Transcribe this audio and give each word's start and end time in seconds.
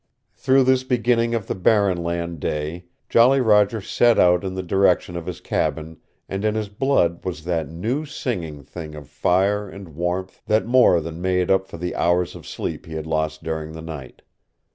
Through 0.33 0.63
this 0.63 0.83
beginning 0.83 1.35
of 1.35 1.45
the 1.45 1.53
barren 1.53 2.01
land 2.03 2.39
day 2.39 2.85
Jolly 3.07 3.39
Roger 3.39 3.81
set 3.81 4.17
out 4.17 4.43
in 4.43 4.55
the 4.55 4.63
direction 4.63 5.15
of 5.15 5.27
his 5.27 5.39
cabin 5.39 5.97
and 6.27 6.43
in 6.43 6.55
his 6.55 6.69
blood 6.69 7.23
was 7.23 7.43
that 7.43 7.69
new 7.69 8.05
singing 8.05 8.63
thing 8.63 8.95
of 8.95 9.07
fire 9.07 9.69
and 9.69 9.89
warmth 9.89 10.41
that 10.47 10.65
more 10.65 11.01
than 11.01 11.21
made 11.21 11.51
up 11.51 11.67
for 11.67 11.77
the 11.77 11.95
hours 11.95 12.33
of 12.33 12.47
sleep 12.47 12.87
he 12.87 12.93
had 12.93 13.05
lost 13.05 13.43
during 13.43 13.73
the 13.73 13.81
night. 13.83 14.23